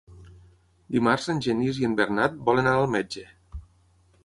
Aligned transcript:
Dimarts 0.95 1.27
en 1.33 1.43
Genís 1.47 1.81
i 1.83 1.87
en 1.89 1.95
Bernat 2.01 2.41
volen 2.49 2.69
anar 2.73 2.81
al 2.87 2.91
metge. 2.97 3.29